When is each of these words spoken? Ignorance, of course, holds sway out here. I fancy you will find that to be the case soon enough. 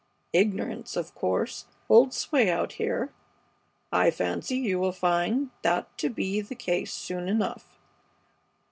Ignorance, 0.33 0.95
of 0.95 1.13
course, 1.13 1.65
holds 1.87 2.17
sway 2.17 2.49
out 2.49 2.71
here. 2.71 3.13
I 3.91 4.09
fancy 4.09 4.55
you 4.57 4.79
will 4.79 4.91
find 4.91 5.51
that 5.61 5.95
to 5.99 6.09
be 6.09 6.41
the 6.41 6.55
case 6.55 6.91
soon 6.91 7.29
enough. 7.29 7.77